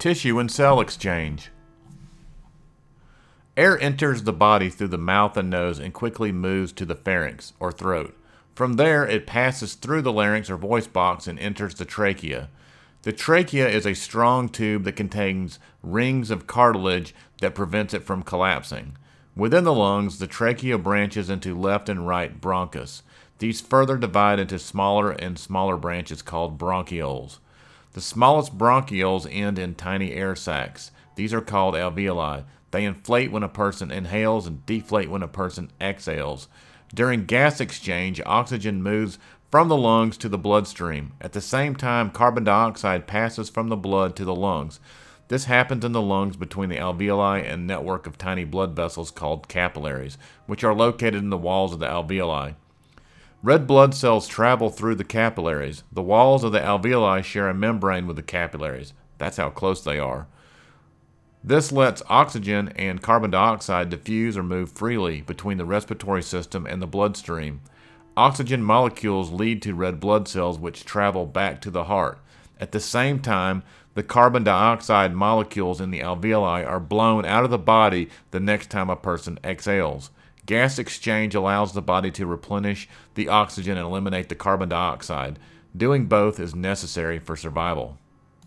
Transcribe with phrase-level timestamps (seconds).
[0.00, 1.50] Tissue and cell exchange.
[3.54, 7.52] Air enters the body through the mouth and nose and quickly moves to the pharynx,
[7.60, 8.16] or throat.
[8.54, 12.48] From there, it passes through the larynx or voice box and enters the trachea.
[13.02, 18.22] The trachea is a strong tube that contains rings of cartilage that prevents it from
[18.22, 18.96] collapsing.
[19.36, 23.02] Within the lungs, the trachea branches into left and right bronchus.
[23.36, 27.36] These further divide into smaller and smaller branches called bronchioles.
[27.92, 30.92] The smallest bronchioles end in tiny air sacs.
[31.16, 32.44] These are called alveoli.
[32.70, 36.46] They inflate when a person inhales and deflate when a person exhales.
[36.94, 39.18] During gas exchange, oxygen moves
[39.50, 41.12] from the lungs to the bloodstream.
[41.20, 44.78] At the same time, carbon dioxide passes from the blood to the lungs.
[45.26, 49.48] This happens in the lungs between the alveoli and network of tiny blood vessels called
[49.48, 50.16] capillaries,
[50.46, 52.54] which are located in the walls of the alveoli.
[53.42, 55.82] Red blood cells travel through the capillaries.
[55.90, 58.92] The walls of the alveoli share a membrane with the capillaries.
[59.16, 60.26] That's how close they are.
[61.42, 66.82] This lets oxygen and carbon dioxide diffuse or move freely between the respiratory system and
[66.82, 67.62] the bloodstream.
[68.14, 72.18] Oxygen molecules lead to red blood cells, which travel back to the heart.
[72.60, 73.62] At the same time,
[73.94, 78.68] the carbon dioxide molecules in the alveoli are blown out of the body the next
[78.68, 80.10] time a person exhales.
[80.50, 85.38] Gas exchange allows the body to replenish the oxygen and eliminate the carbon dioxide.
[85.76, 87.98] Doing both is necessary for survival.